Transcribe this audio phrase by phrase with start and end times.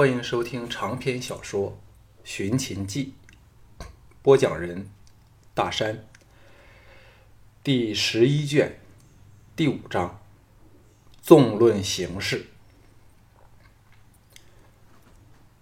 [0.00, 1.72] 欢迎收听长篇小说
[2.24, 3.12] 《寻秦记》，
[4.22, 4.88] 播讲人：
[5.52, 6.06] 大山。
[7.62, 8.80] 第十一卷
[9.54, 10.18] 第五章：
[11.20, 12.46] 纵论形势。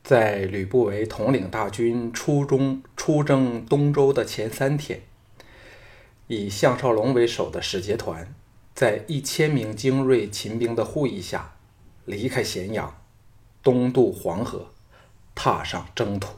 [0.05, 5.03] 在吕不韦统领大军出中出征东周的前三天，
[6.29, 8.33] 以项少龙为首的使节团，
[8.73, 11.57] 在一千名精锐秦兵的护卫下，
[12.05, 13.03] 离开咸阳，
[13.63, 14.73] 东渡黄河，
[15.35, 16.35] 踏上征途。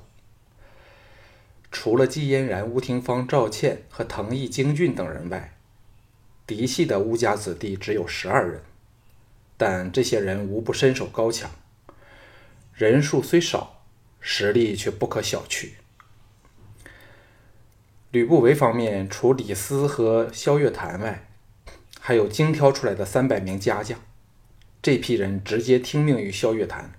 [1.71, 5.55] 除了季嫣然、吴廷芳、赵倩和滕毅、京俊等人外，
[6.47, 8.63] 嫡系的乌家子弟只有十二人，
[9.57, 11.51] 但这些人无不身手高强。
[12.75, 13.85] 人数虽少，
[14.19, 15.71] 实力却不可小觑。
[18.11, 21.29] 吕不韦方面，除李斯和萧月潭外，
[22.01, 24.01] 还有精挑出来的三百名家将。
[24.83, 26.91] 这批人直接听命于萧月潭。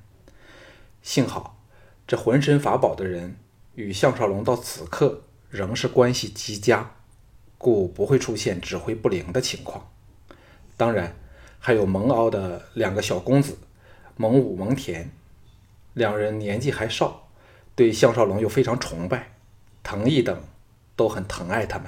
[1.02, 1.64] 幸好，
[2.08, 3.36] 这浑身法宝的人
[3.76, 6.92] 与项少龙到此刻仍是关系极佳，
[7.58, 9.92] 故不会出现指挥不灵的情况。
[10.78, 11.16] 当然，
[11.60, 13.58] 还有蒙敖的两个小公子
[14.16, 15.08] 蒙武、蒙恬。
[15.94, 17.28] 两人年纪还少，
[17.76, 19.34] 对项少龙又非常崇拜，
[19.84, 20.42] 滕毅等
[20.96, 21.88] 都很疼爱他们。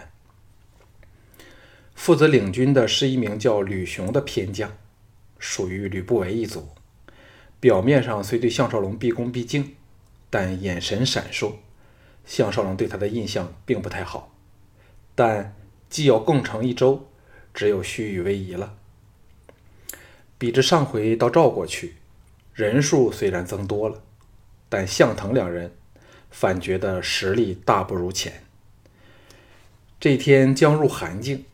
[1.95, 4.75] 负责领军的是一名叫吕雄的偏将，
[5.39, 6.67] 属于吕不韦一族。
[7.64, 9.78] 表面上虽对项少龙毕恭毕敬，
[10.30, 11.53] 但眼神闪烁，
[12.25, 14.36] 项少龙对他的印象并不太好。
[15.16, 15.56] 但
[15.89, 17.08] 既要共乘一周，
[17.53, 18.75] 只有虚与委蛇了。
[20.38, 21.95] 比之上回到赵国去。
[22.53, 24.03] 人数虽然增多了，
[24.67, 25.73] 但项腾两人
[26.30, 28.44] 反觉得实力大不如前。
[30.02, 31.45] 这天将入寒境，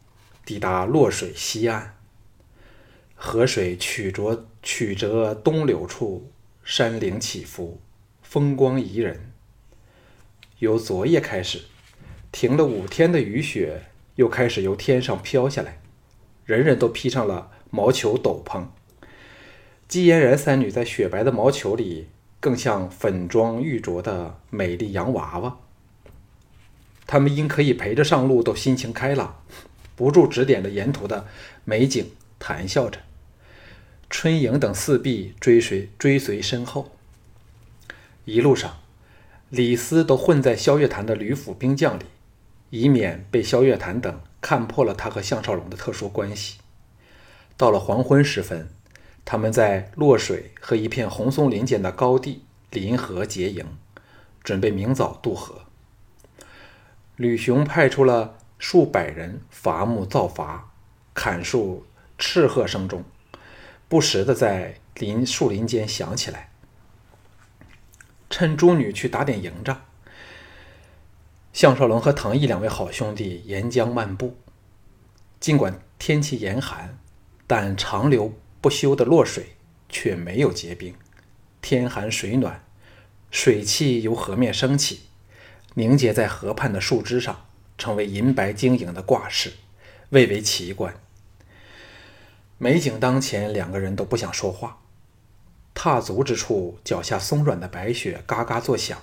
[0.43, 1.98] 抵达洛水西岸，
[3.21, 6.31] 河水曲折曲折东流处，
[6.63, 7.81] 山岭起伏，
[8.23, 9.33] 风光宜人。
[10.59, 11.63] 由昨夜开始，
[12.31, 13.83] 停了五天的雨雪
[14.15, 15.81] 又开始由天上飘下来，
[16.45, 18.67] 人人都披上了毛球斗篷。
[19.89, 22.07] 姬嫣然三女在雪白的毛球里，
[22.39, 25.57] 更像粉妆玉琢的美丽洋娃娃。
[27.05, 29.43] 他们因可以陪着上路，都心情开朗，
[29.97, 31.27] 不住指点着沿途的
[31.65, 32.09] 美景，
[32.39, 33.01] 谈笑着。
[34.09, 36.91] 春莹等四婢追随追随身后。
[38.25, 38.77] 一路上，
[39.49, 42.05] 李斯都混在萧月潭的吕府兵将里，
[42.69, 46.59] 以免被萧月潭等看破了他和项少龙的特殊关系。
[47.55, 48.69] 到了黄昏时分。
[49.25, 52.41] 他们在洛水和一片红松林间的高地
[52.71, 53.63] 临河结营，
[54.43, 55.65] 准备明早渡河。
[57.15, 60.71] 吕雄派出了数百人伐木造伐，
[61.13, 61.85] 砍树
[62.17, 63.03] 斥喝声中，
[63.89, 66.51] 不时的在林树林间响起来。
[68.29, 69.81] 趁朱女去打点营帐，
[71.51, 74.37] 项少龙和唐毅两位好兄弟沿江漫步。
[75.41, 76.97] 尽管天气严寒，
[77.45, 78.33] 但长流。
[78.61, 79.55] 不休的落水
[79.87, 80.93] 却没有结冰，
[81.61, 82.61] 天寒水暖，
[83.31, 85.03] 水汽由河面升起，
[85.75, 87.45] 凝结在河畔的树枝上，
[87.77, 89.53] 成为银白晶莹的挂饰，
[90.09, 90.93] 蔚为奇观。
[92.59, 94.81] 美景当前，两个人都不想说话。
[95.73, 98.99] 踏足之处，脚下松软的白雪嘎嘎作响，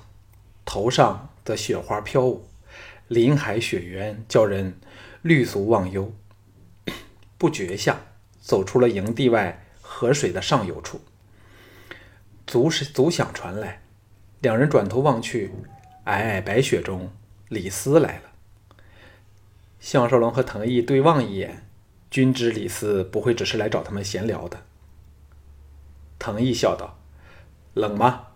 [0.65, 2.47] 头上的雪花飘舞，
[3.09, 4.79] 林海雪原，叫人
[5.23, 6.13] 绿足忘忧。
[7.37, 7.99] 不觉下。
[8.39, 11.01] 走出了营地外河水的上游处，
[12.47, 13.83] 足是足响传来，
[14.39, 15.51] 两人转头望去，
[16.05, 17.11] 皑皑白雪中，
[17.49, 18.31] 李斯来了。
[19.81, 21.66] 项少龙和藤毅对望一眼，
[22.17, 24.63] 均知李斯不会只是来找他们闲聊的。
[26.19, 26.99] 藤毅笑道
[27.75, 28.29] ：“冷吗？”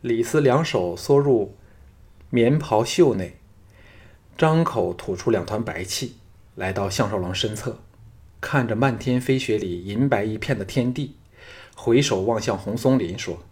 [0.00, 1.58] 李斯两手缩入
[2.30, 3.36] 棉袍袖内，
[4.38, 6.16] 张口吐出两团白气，
[6.54, 7.80] 来到项少龙身侧。
[8.40, 11.16] 看着漫天飞雪里银白一片的天地，
[11.76, 13.44] 回首望向红松林，说：“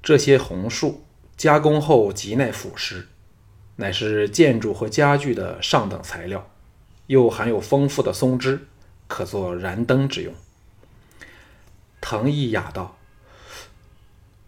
[0.00, 1.02] 这些红树
[1.36, 3.06] 加工后极耐腐蚀，
[3.74, 6.48] 乃是建筑和家具的上等材料，
[7.10, 8.68] 又含有丰富的松脂，
[9.08, 10.32] 可作燃灯之用。”
[12.00, 12.96] 藤毅哑道：“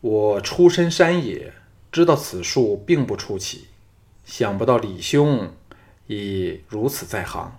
[0.00, 1.53] 我出身山野，
[1.91, 3.67] 知道此树并不出奇，
[4.25, 5.53] 想不到李兄
[6.06, 7.59] 已如此在行。”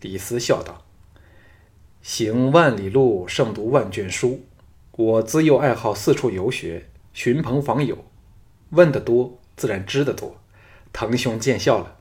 [0.00, 0.84] 李斯笑道
[2.02, 4.46] ：“行万里路，胜读万卷书。
[4.92, 8.04] 我自幼爱好四处游学，寻朋访友，
[8.70, 10.36] 问得多，自然知得多。
[10.92, 11.94] 腾兄见笑了。”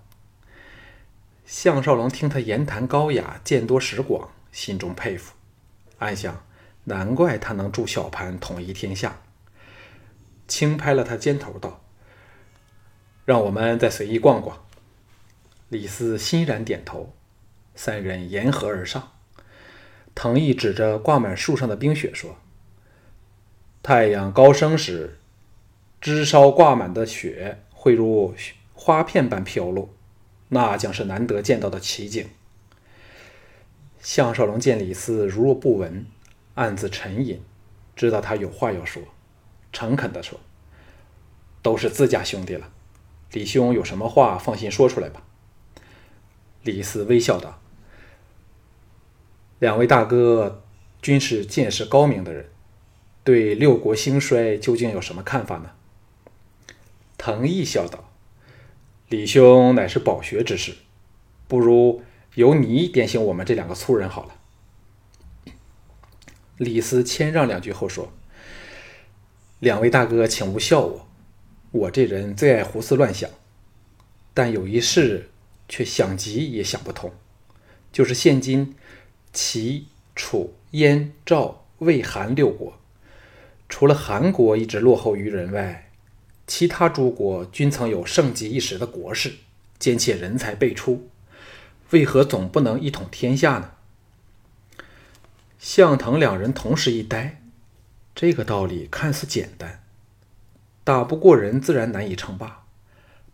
[1.45, 5.35] 项少龙听他言谈高雅，见多识广，心中佩服，
[5.99, 6.43] 暗想：
[6.85, 9.21] 难怪他能助小盘统一天下。
[10.47, 11.81] 轻拍了他肩头，道
[13.25, 14.65] ：“让我们再随意逛逛。”
[15.69, 17.13] 李斯欣然点头。
[17.75, 19.11] 三人沿河而上。
[20.15, 22.37] 藤毅指着挂满树上的冰雪说
[23.83, 25.19] ：“太阳高升时，
[25.99, 28.33] 枝梢挂满的雪会如
[28.73, 29.94] 花片般飘落，
[30.55, 32.29] 那将是难得见到的奇景。”
[33.99, 36.05] 项少龙见李斯如若不闻，
[36.53, 37.43] 暗自沉吟，
[37.95, 39.03] 知道他有话要说，
[39.73, 40.39] 诚恳地说
[41.61, 42.71] ：“都是自家兄弟了，
[43.31, 45.23] 李兄有什么话，放心说出来吧。”
[46.63, 47.59] 李斯微笑道
[49.59, 50.63] ：“两位大哥
[51.01, 52.49] 均是见识高明的人，
[53.23, 55.71] 对六国兴衰究竟有什么看法呢？”
[57.17, 58.04] 藤毅笑道
[59.09, 60.73] ：“李兄乃是饱学之士，
[61.47, 62.01] 不如……”
[62.35, 64.35] 由你点醒我们这两个粗人好了。
[66.57, 68.11] 李斯谦让两句后说
[69.59, 71.07] ：“两位大哥，请勿笑我。
[71.71, 73.29] 我这人最爱胡思乱想，
[74.33, 75.29] 但有一事
[75.69, 77.13] 却想极也想不通，
[77.89, 78.75] 就是现今
[79.31, 82.77] 齐、楚、燕、赵、魏、韩六国，
[83.69, 85.84] 除了韩国一直落后于人外，
[86.47, 89.33] 其他诸国均曾有盛极一时的国势，
[89.79, 91.09] 兼且人才辈出。”
[91.91, 93.71] 为何总不能一统天下呢？
[95.59, 97.41] 向腾两人同时一呆，
[98.15, 99.83] 这个道理看似简单，
[100.83, 102.65] 打不过人自然难以称霸，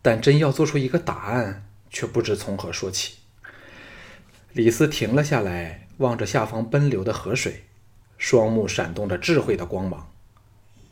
[0.01, 3.15] 但真要做出一个答案，却不知从何说起。
[4.51, 7.63] 李斯停了下来，望着下方奔流的河水，
[8.17, 10.11] 双目闪动着智慧的光芒，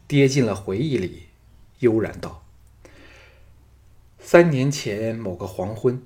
[0.08, 1.29] 跌进了回忆里，
[1.80, 2.46] 悠然道
[4.20, 6.02] ：“三年前某个黄昏。”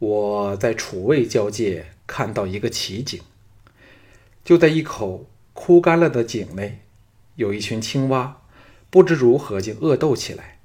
[0.00, 3.20] 我在楚魏交界看到一个奇景，
[4.42, 6.80] 就在一口枯干了的井内，
[7.34, 8.40] 有一群青蛙，
[8.88, 10.58] 不知如何竟恶斗起来。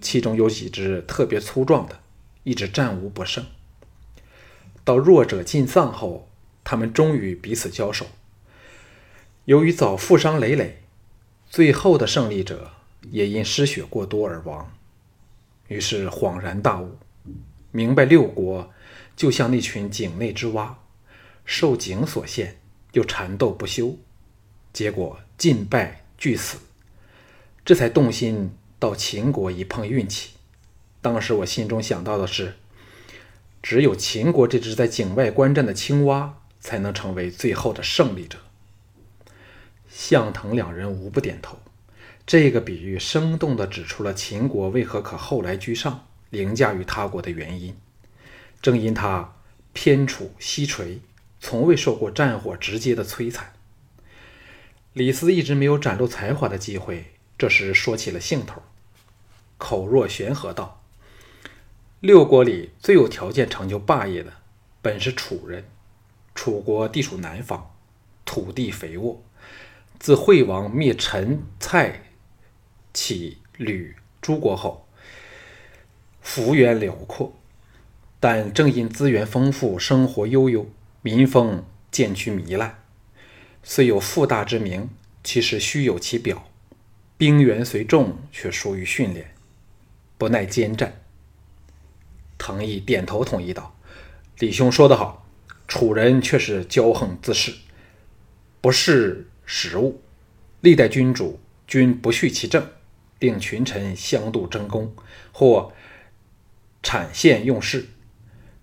[0.00, 2.00] 其中有几只特别粗壮的，
[2.42, 3.46] 一直战无不胜。
[4.82, 6.28] 到弱者尽丧后，
[6.64, 8.06] 他们终于彼此交手。
[9.44, 10.82] 由于早负伤累累，
[11.48, 12.72] 最后的胜利者
[13.10, 14.72] 也因失血过多而亡。
[15.68, 16.96] 于是恍然大悟。
[17.70, 18.70] 明白六国
[19.16, 20.78] 就像那群井内之蛙，
[21.44, 22.58] 受井所限，
[22.92, 23.96] 又缠斗不休，
[24.72, 26.58] 结果尽败俱死。
[27.64, 30.32] 这才动心到秦国一碰运气。
[31.00, 32.54] 当时我心中想到的是，
[33.62, 38.38] 只有秦国这只在井外观战的青蛙，才能成为最后的胜利者。
[39.88, 41.58] 项腾两人无不点头。
[42.26, 46.06] 这个比喻生动地指出了秦国为何可后来居上。
[46.30, 47.76] 凌驾于他国的原因，
[48.62, 49.34] 正因他
[49.74, 51.00] 偏处西陲，
[51.40, 53.52] 从未受过战火直接的摧残。
[54.94, 58.62] 李斯一直没有展露才华的机会，这时说起了兴头，
[59.58, 60.82] 口若悬河道
[62.00, 64.32] ：“六国里最有条件成就霸业的，
[64.80, 65.64] 本是楚人。
[66.34, 67.74] 楚国地处南方，
[68.24, 69.22] 土地肥沃。
[69.98, 72.11] 自惠王灭陈、蔡、
[72.92, 74.86] 启、吕诸国后。”
[76.22, 77.34] 幅员辽阔，
[78.20, 80.70] 但正因资源丰富、生活悠悠，
[81.02, 82.78] 民风渐趋糜烂。
[83.64, 84.88] 虽有富大之名，
[85.24, 86.48] 其实虚有其表。
[87.16, 89.34] 兵源虽重，却疏于训练，
[90.18, 91.02] 不耐艰战。
[92.38, 93.76] 藤毅点头同意道
[94.38, 95.26] ：“李兄说得好，
[95.68, 97.54] 楚人却是骄横自恃，
[98.60, 100.00] 不识时务。
[100.60, 102.64] 历代君主均不恤其政，
[103.22, 104.94] 令群臣相度争功，
[105.32, 105.72] 或。”
[106.84, 107.86] 产县用事，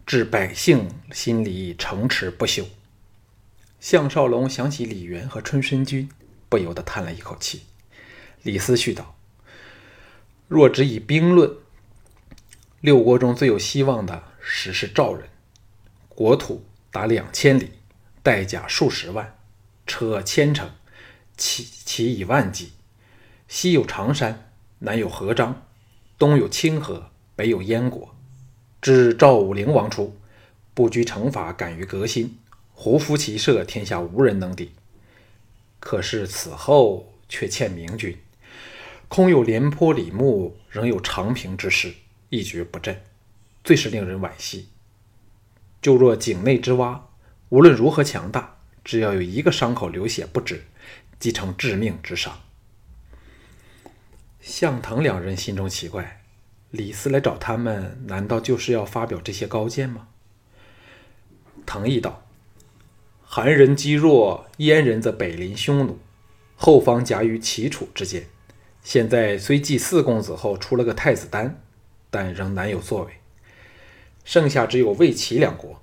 [0.06, 2.66] 致百姓心里城池不朽。
[3.80, 6.10] 项少龙想起李元和春申君，
[6.50, 7.62] 不由得叹了一口气。
[8.44, 9.16] 李斯续道
[10.50, 11.50] ：“若只以兵论，
[12.82, 15.30] 六国中最有希望的实是赵人。
[16.10, 17.72] 国土达两千里，
[18.22, 19.38] 带甲数十万，
[19.88, 20.70] 车千乘，
[21.38, 22.74] 骑骑以万计。
[23.48, 24.49] 西有常山，
[24.80, 25.54] 南有河漳，
[26.18, 28.14] 东有清河。”北有燕国，
[28.82, 30.14] 至赵武灵王初，
[30.74, 32.38] 不拘惩罚，敢于革新，
[32.74, 34.74] 胡服骑射，天下无人能敌。
[35.80, 38.18] 可是此后却欠明君，
[39.08, 41.94] 空有廉颇、李牧，仍有长平之势，
[42.28, 43.02] 一蹶不振，
[43.64, 44.68] 最是令人惋惜。
[45.82, 47.08] 就若井内之蛙，
[47.48, 50.66] 无论如何强大，只要有一个伤口流血不止，
[51.18, 52.38] 即成致命之伤。
[54.50, 56.24] 向腾两人心中奇怪。
[56.72, 60.08] 李斯来找他们，难道就是要发表这些高见吗？
[61.68, 62.26] 唐毅道
[63.22, 66.00] ：“韩人积弱，燕人则北临匈奴，
[66.56, 68.26] 后方夹于齐楚之间。
[68.84, 71.62] 现在虽继四公子后出了个太子丹，
[72.10, 73.14] 但仍难有作为。
[74.26, 75.80] 剩下只有魏齐两国，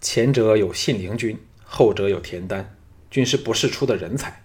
[0.00, 2.76] 前者有信陵君，后者有田丹，
[3.08, 4.42] 均是不世出的人才。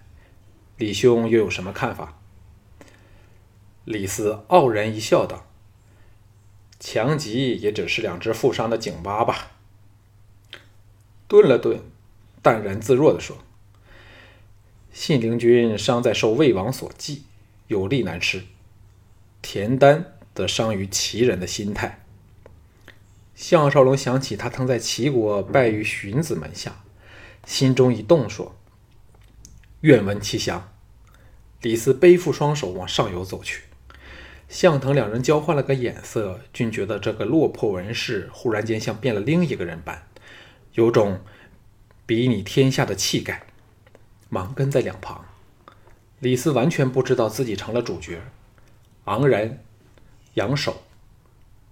[0.76, 2.22] 李兄又有什么看法？
[3.86, 5.46] 李斯傲然一笑，道
[6.80, 9.52] ：“强吉也只是两只负伤的井蛙吧。”
[11.28, 11.80] 顿了顿，
[12.42, 13.38] 淡然自若地说
[14.92, 17.26] ：“信陵君伤在受魏王所忌，
[17.68, 18.40] 有力难施；
[19.40, 22.04] 田丹则伤于齐人的心态。”
[23.36, 26.82] 项少龙想起他曾在齐国败于荀子门下，
[27.44, 28.56] 心中一动，说
[29.82, 30.72] ：“愿闻其详。”
[31.62, 33.65] 李斯背负双手往上游走去。
[34.48, 40.06] 向腾两人交换了个眼色，均觉得这个落魄文士忽然间像变了另一个人般。
[40.74, 41.20] 有种
[42.06, 43.46] 比拟天下的气概，
[44.28, 45.24] 忙跟在两旁。
[46.20, 48.22] 李斯完全不知道自己成了主角，
[49.04, 49.62] 昂然
[50.34, 50.82] 扬手，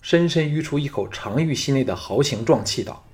[0.03, 3.07] 深深吁出一口长于心内的豪情壮气，道：“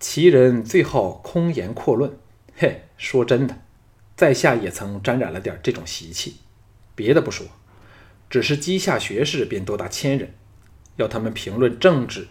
[0.00, 2.18] 齐人最好空言阔论，
[2.56, 3.62] 嘿，说真的，
[4.16, 6.36] 在下也曾沾染了点这种习气。
[6.94, 7.46] 别的不说，
[8.30, 10.32] 只是稷下学士便多达千人，
[10.96, 12.28] 要他们评论政治。”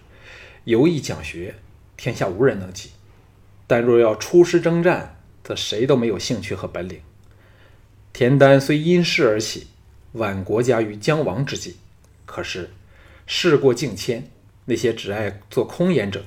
[0.66, 1.56] 游艺讲学，
[1.98, 2.90] 天下无人能及；
[3.66, 7.02] 但若要出师征战，则谁都没有兴趣和本领。
[8.14, 9.68] 田丹虽因事而起，
[10.12, 11.78] 挽国家于将亡之际，
[12.26, 12.70] 可是
[13.26, 14.30] 事过境迁，
[14.66, 16.24] 那些只爱做空言者，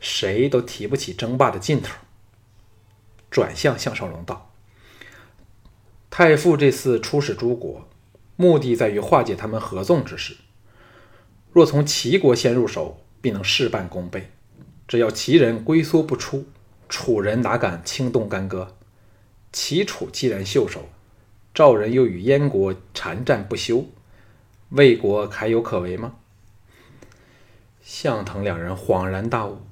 [0.00, 1.94] 谁都提不起争霸的劲头。
[3.30, 4.50] 转向项少龙道
[6.10, 7.88] ：“太傅这次出使诸国，
[8.36, 10.36] 目的在于化解他们合纵之势。
[11.52, 14.32] 若从齐国先入手。”必能事半功倍。
[14.86, 16.44] 只要齐人龟缩不出，
[16.90, 18.76] 楚人哪敢轻动干戈？
[19.50, 20.90] 齐楚既然袖手，
[21.54, 23.86] 赵人又与燕国缠战不休，
[24.68, 26.16] 魏国还有可为吗？
[27.80, 29.62] 向腾两人恍然大悟，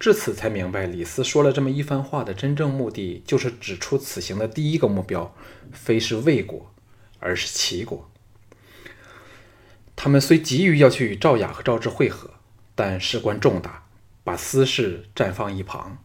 [0.00, 5.32] 至此才明白李斯说了这么一番话的真正目的，就是指出此行的第一个目标，
[5.70, 6.72] 非是魏国，
[7.20, 8.10] 而是齐国。
[9.94, 12.30] 他们虽急于要去与赵雅和赵志会合。
[12.72, 13.88] 但事关重大，
[14.24, 15.98] 把私事暂放一旁，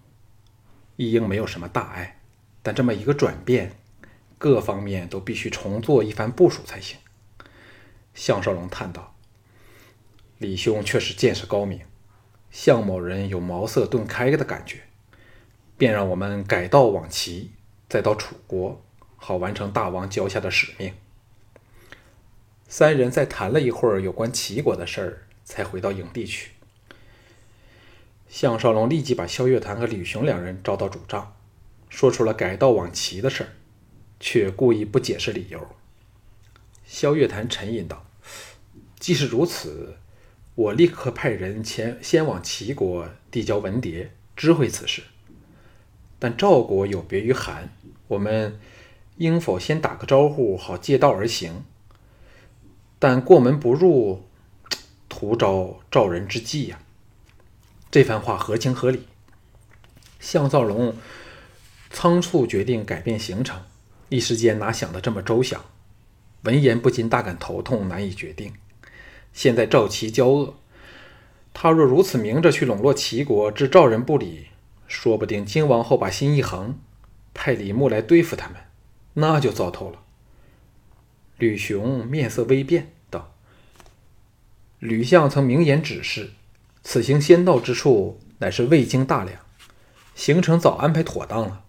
[0.98, 2.20] 亦应没有什么大碍。
[2.62, 3.78] 但这么一个转变，
[4.38, 6.98] 各方面都必须重做一番部署才行。
[8.14, 9.16] 项少龙叹道
[10.38, 11.80] ：“李兄确实见识高明，
[12.52, 14.82] 项某人有茅塞顿开的感觉，
[15.78, 17.52] 便让我们改道往齐，
[17.88, 18.84] 再到楚国，
[19.16, 20.94] 好完成大王交下的使命。”
[22.68, 26.52] 三人再谈了一会儿有关齐国的事儿，才回到营地去。
[28.28, 31.36] 项少龙立即把萧月潭和吕雄两人招到主帐，
[31.90, 33.50] 说出了改道往齐的事儿，
[34.20, 35.68] 却故意不解释理由。
[36.86, 38.06] 萧月潭沉吟道
[39.00, 39.98] ：“既是如此，
[40.56, 45.04] 我立刻派人前先往齐国递交文牒，知会此事。
[46.20, 47.70] 但赵国有别于韩，
[48.08, 48.60] 我们
[49.18, 51.64] 应否先打个招呼，好借道而行？
[53.00, 54.24] 但过门不入，
[55.10, 56.80] 徒招赵人之计呀。”
[57.92, 59.06] 这番话合情合理。
[60.20, 60.96] 项少龙
[61.92, 63.62] 仓促决定改变行程，
[64.10, 65.64] 一时间哪想得这么周详？
[66.44, 68.54] 闻言不禁大感头痛，难以决定。
[69.34, 70.56] 现在赵齐交恶，
[71.54, 74.48] 他若如此明着去笼络齐国，置赵人不理，
[74.88, 76.80] 说不定荆王后把心一横，
[77.34, 78.58] 派李牧来对付他们，
[79.14, 80.02] 那就糟透了。
[81.38, 83.34] 吕雄面色微变，道
[84.80, 86.32] ：“吕相曾明言指示。”
[86.88, 89.39] 此行先到之处，乃是未经大量，
[90.13, 91.63] 行程早安排妥当了。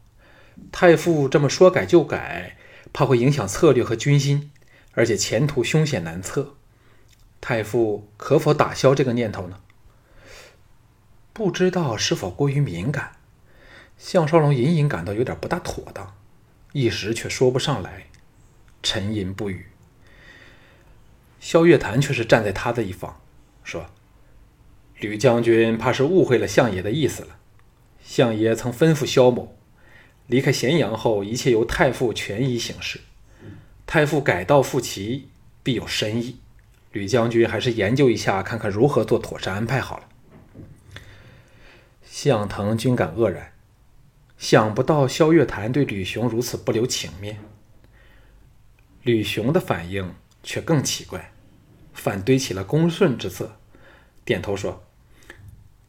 [0.71, 2.59] 太傅这么说改就改，
[2.93, 4.51] 怕会影响策略和军心，
[4.93, 6.55] 而且前途凶险难测。
[7.41, 9.61] 太傅可否打消这个念头呢？
[11.33, 13.17] 不知道是否过于敏感，
[13.97, 16.15] 项少龙隐隐感到有点不大妥当，
[16.73, 18.07] 一时却说不上来，
[18.87, 19.67] 沉吟不语。
[21.41, 23.21] 萧月潭却是站在他的一方，
[23.65, 23.87] 说。
[25.01, 27.37] 吕将军怕是误会了相爷的意思了。
[28.01, 29.57] 相爷曾吩咐萧某，
[30.29, 33.01] 离开咸阳后，一切由太傅权宜行事。
[33.87, 35.29] 太傅改道复齐，
[35.65, 36.39] 必有深意。
[36.93, 40.05] 吕将军还是研究一下，看看如何做妥善安排好了。
[42.05, 43.53] 向腾均感愕然，
[44.39, 47.39] 想不到萧月潭对吕雄如此不留情面。
[49.07, 51.31] 吕雄的反应却更奇怪，
[51.95, 53.57] 反堆起了恭顺之色，
[54.25, 54.83] 点头说。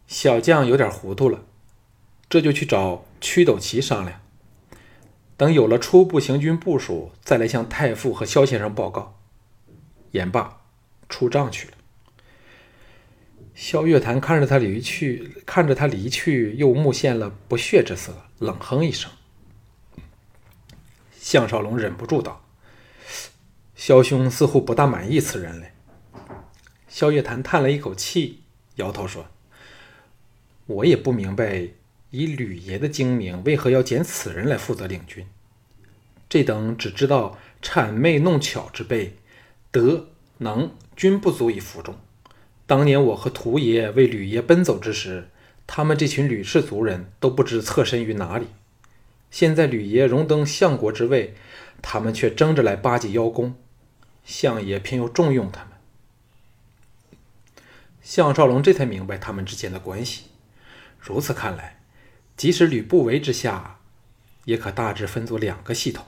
[0.05, 1.43] 小将有点糊涂了，
[2.29, 4.21] 这就去找屈斗旗商量。
[5.35, 9.19] 等有了初步行军部署，再来向太傅和萧先生报告。
[10.11, 10.61] 言罢，
[11.09, 11.73] 出帐去了。
[13.55, 19.11] 萧月潭看着他离去，看着他离去，又目现了不屑之色，冷哼一声。
[21.19, 22.45] 项少龙忍不住道
[23.77, 25.71] ：“萧兄似乎不大满意此人嘞。”
[26.89, 28.41] 萧月潭叹了一口气，
[28.75, 29.27] 摇头说
[30.67, 31.69] ：“我也不明白。”
[32.09, 35.27] 以吕爷的精明，为何要拣此人来负责领军？
[36.29, 39.17] 这等只知道谄媚弄巧之辈，
[39.71, 40.07] 德
[40.37, 41.95] 能均不足以服众。
[42.65, 45.27] 当年我和屠爷为吕爷奔走之时，
[45.67, 48.47] 他们这群吕氏族人都不知侧身于哪里。
[49.29, 51.35] 现在吕爷荣登相国之位，
[51.81, 53.53] 他们却争着来巴结邀功，
[54.27, 55.69] 相爷偏又重用他们。
[58.03, 60.25] 项少龙这才明白他们之间的关系。
[60.99, 61.73] 如此看来。
[62.35, 63.79] 即使吕不韦之下，
[64.45, 66.05] 也可大致分作两个系统：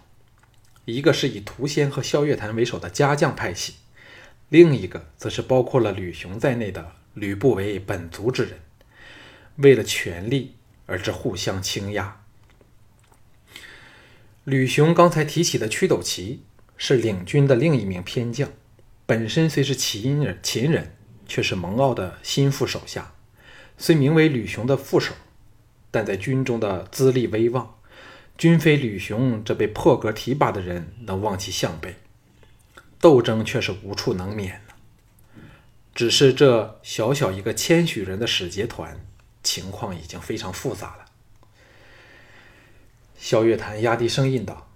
[0.85, 3.77] 一个是以屠仙和萧月潭为首的家将派系，
[4.49, 8.59] 另一个则是包括了吕雄在内的吕不韦本族之人，
[9.55, 12.21] 为了权力而之互相倾轧。
[14.43, 16.43] 吕雄刚才提起的屈斗旗
[16.79, 18.49] 是领军的另一名偏将，
[19.05, 20.95] 本身虽是秦人，秦人
[21.27, 23.13] 却是蒙骜的心腹手下，
[23.77, 25.13] 虽名为吕雄的副手。
[25.91, 27.75] 但在军中的资历威望，
[28.37, 31.95] 均非吕雄这被破格提拔的人能望其项背，
[32.99, 34.61] 斗争却是无处能免
[35.95, 39.03] 只是这小小一个谦许人的使节团，
[39.43, 41.05] 情况已经非常复杂了。
[43.17, 44.68] 萧月潭压低声音道：“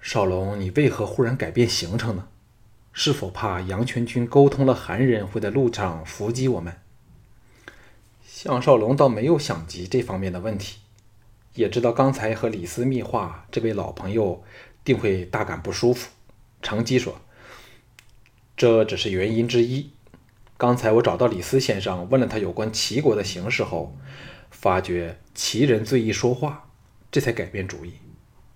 [0.00, 2.28] 少龙，你为何忽然改变行程呢？
[2.92, 6.74] 是否怕杨全军沟通了韩人会在路上伏击我们？”
[8.26, 10.78] 项少龙倒没有想及这方面的问题，
[11.54, 14.42] 也知道刚才和李斯密话，这位老朋友
[14.82, 16.10] 定会大感不舒服。
[16.62, 17.20] 乘机说
[18.56, 19.90] ：“这只是原因之一。
[20.56, 23.96] 刚才我找到李斯先生，问了他有关齐国的形势后，
[24.50, 26.70] 发觉齐人最易说话，
[27.10, 27.92] 这才改变主意，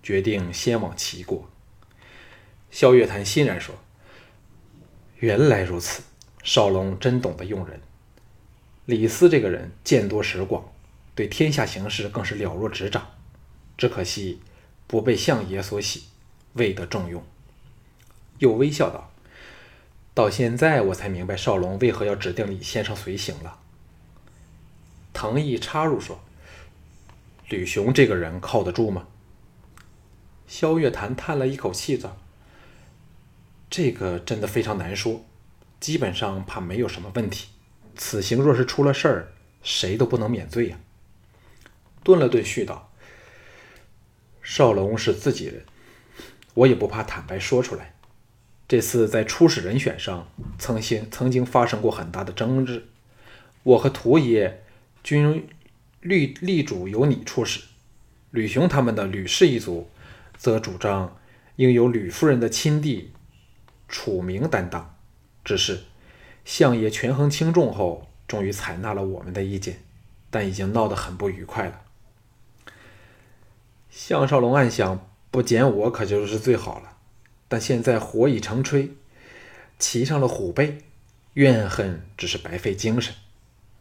[0.04, 1.50] 决定先往齐国。”
[2.70, 3.74] 萧月潭欣然说
[5.18, 6.02] ：“原来如此，
[6.42, 7.80] 少龙真懂得用人。”
[8.86, 10.72] 李斯这个人见多识广，
[11.14, 13.10] 对天下形势更是了若指掌。
[13.78, 14.40] 只可惜
[14.86, 16.04] 不被相爷所喜，
[16.52, 17.24] 未得重用。
[18.38, 19.10] 又微笑道
[20.12, 23.58] ：“到现在我才明白少龙为何要指定李先生随行了。”
[25.14, 26.20] 藤毅插入说
[27.48, 29.06] ：“吕雄这个人靠得住吗？”
[30.46, 32.16] 萧月潭叹了一口气道
[33.70, 35.24] ：“这个真的非常难说，
[35.80, 37.48] 基本上怕没有什么问题。”
[37.96, 40.78] 此行若是出了事儿，谁都不能免罪呀。
[42.02, 42.92] 顿了顿，续道
[44.42, 45.64] ：“少龙是自己人，
[46.54, 47.94] 我也不怕坦白说出来。
[48.66, 50.28] 这次在出使人选上，
[50.58, 52.86] 曾经曾经发生过很大的争执。
[53.62, 54.62] 我和屠爷
[55.02, 55.46] 均
[56.00, 57.60] 力力主由你出使，
[58.30, 59.88] 吕雄他们的吕氏一族
[60.36, 61.16] 则主张
[61.56, 63.12] 应由吕夫人的亲弟
[63.88, 64.96] 楚明担当。
[65.44, 65.84] 只是。”
[66.44, 69.82] 相爷权衡轻重后，终于采纳了我们的意见，
[70.28, 71.80] 但已经闹得很不愉快了。
[73.88, 76.98] 项少龙暗想：不减我可就是最好了。
[77.48, 78.90] 但现在火已成炊，
[79.78, 80.82] 骑上了虎背，
[81.32, 83.14] 怨恨只是白费精神。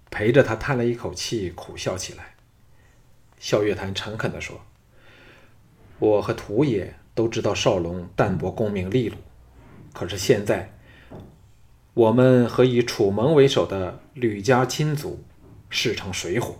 [0.10, 2.36] 陪着他叹了一口气，苦笑起来。
[3.40, 4.62] 萧月潭诚恳地说
[6.00, 9.16] ：“我和屠爷都知道少龙淡泊功名利禄，
[9.94, 10.72] 可是现在……”
[11.96, 15.24] 我们和以楚蒙为首的吕家亲族
[15.70, 16.56] 势成水火，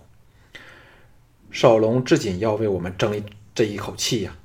[1.50, 3.20] 少龙至紧要为我们争
[3.52, 4.36] 这一口气呀！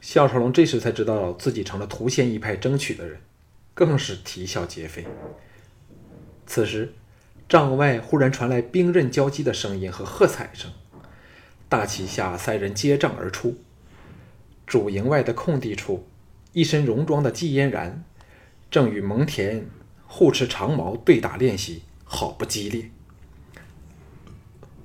[0.00, 3.20] 项少龙这时才知道自己成了屠仙一派争取的人，
[3.74, 5.06] 更是啼笑皆非。
[6.46, 6.94] 此时，
[7.46, 10.70] 帐外忽然传来兵刃交击的声音和喝彩声，
[11.74, 13.56] 大旗下三人接仗而出。
[14.64, 16.06] 主营外的空地处，
[16.52, 18.04] 一身戎装的季嫣然。
[18.70, 19.64] 正与蒙恬
[20.06, 22.92] 互持长矛对打练习，好不激烈。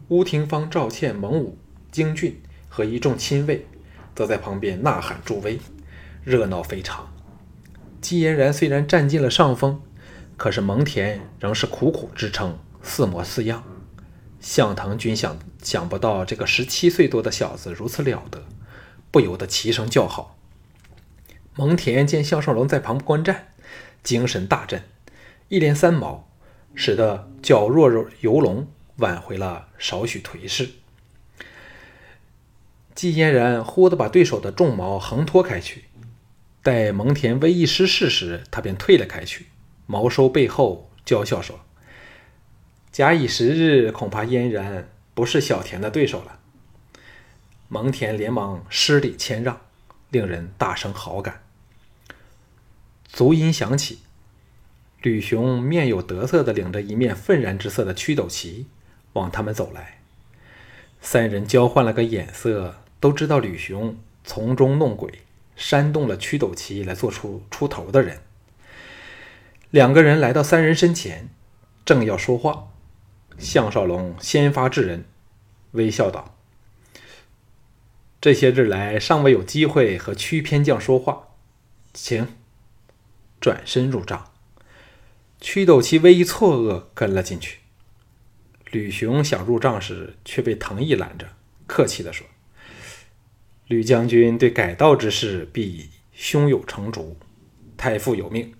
[0.08, 1.60] 乌廷芳、赵倩、蒙武、
[1.92, 3.68] 京俊和一众亲卫，
[4.16, 5.60] 则在旁边呐喊助威，
[6.24, 7.08] 热闹非常。
[8.02, 9.80] 季嫣然虽然占尽了上风，
[10.36, 13.64] 可是蒙恬仍是苦苦支撑，似模似样。
[14.40, 18.46] 向腾君想想不到这个十七岁多的小子如此了得，
[19.12, 20.38] 不由得齐声叫好。
[21.56, 23.48] 蒙恬见项少龙在旁观战。
[24.02, 24.84] 精神大振，
[25.50, 26.30] 一连三矛，
[26.74, 30.70] 使得皎若游龙，挽回了少许颓势。
[32.96, 35.84] 季嫣然忽地把对手的重矛横拖开去，
[36.64, 39.48] 待蒙恬微一失势时，他便退了开去，
[39.86, 41.60] 矛收背后，娇笑说
[43.00, 46.38] ：“假以时日，恐怕嫣然不是小田的对手了。”
[47.70, 49.62] 蒙恬连忙施礼谦让，
[50.10, 51.42] 令人大生好感。
[53.08, 54.00] 足音响起，
[55.02, 58.68] 吕雄面有得色的领着一面愤然之色的曲斗旗
[59.14, 60.00] 往他们走来。
[61.00, 65.22] 三人交换了个眼色，都知道吕雄从中弄鬼，
[65.56, 68.20] 煽动了曲斗旗来做出出头的人。
[69.70, 71.30] 两个人来到三人身前，
[71.86, 72.69] 正要说话，
[73.40, 75.06] 项少龙先发制人，
[75.72, 76.36] 微笑道。
[78.22, 81.30] 这些日来尚未有机会和屈偏将说话，
[81.94, 82.28] 请
[83.40, 84.32] 转身入帐。
[85.40, 87.60] 屈斗七微一错愕，跟了进去。
[88.72, 91.30] 吕雄想入帐时，却被藤毅拦着，
[91.66, 92.28] 客气地说
[93.68, 97.18] ：“吕将军对改道之事必胸有成竹，
[97.78, 98.54] 太傅有命，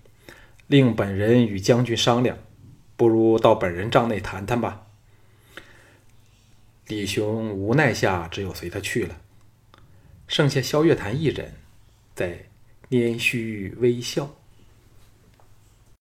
[0.66, 2.38] 令本人与将军商量，
[3.00, 4.86] 不如到本人帐内谈谈吧。”
[6.86, 9.18] 李雄无奈下，只有随他去了。
[10.28, 11.54] 剩下萧月潭一人，
[12.14, 12.44] 在
[12.90, 14.36] 拈须微笑。